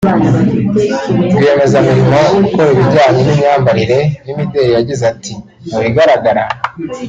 rwiyemezamirimo 1.33 2.19
ukora 2.45 2.69
ibijyanye 2.73 3.21
n’imyambarire 3.23 3.99
n’imideri 4.25 4.69
yagize 4.77 5.03
ati 5.13 5.33
“Mu 5.71 5.77
bigaragara 5.83 6.43